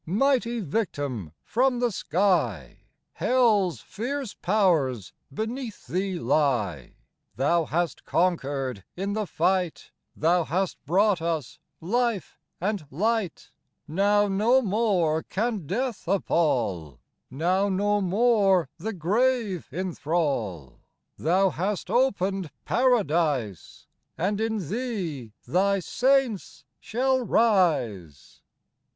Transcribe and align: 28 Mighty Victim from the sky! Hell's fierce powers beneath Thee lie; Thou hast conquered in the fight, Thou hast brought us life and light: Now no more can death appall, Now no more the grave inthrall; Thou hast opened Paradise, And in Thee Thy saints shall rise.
28 0.05 0.17
Mighty 0.17 0.59
Victim 0.61 1.31
from 1.43 1.79
the 1.79 1.91
sky! 1.91 2.79
Hell's 3.13 3.81
fierce 3.81 4.33
powers 4.33 5.13
beneath 5.31 5.85
Thee 5.85 6.17
lie; 6.17 6.95
Thou 7.35 7.65
hast 7.65 8.03
conquered 8.03 8.83
in 8.95 9.13
the 9.13 9.27
fight, 9.27 9.91
Thou 10.15 10.43
hast 10.45 10.83
brought 10.87 11.21
us 11.21 11.59
life 11.79 12.39
and 12.59 12.87
light: 12.89 13.51
Now 13.87 14.27
no 14.27 14.59
more 14.63 15.21
can 15.21 15.67
death 15.67 16.07
appall, 16.07 16.99
Now 17.29 17.69
no 17.69 18.01
more 18.01 18.69
the 18.79 18.93
grave 18.93 19.67
inthrall; 19.71 20.79
Thou 21.17 21.51
hast 21.51 21.91
opened 21.91 22.49
Paradise, 22.65 23.85
And 24.17 24.41
in 24.41 24.67
Thee 24.67 25.33
Thy 25.47 25.77
saints 25.77 26.65
shall 26.79 27.21
rise. 27.23 28.41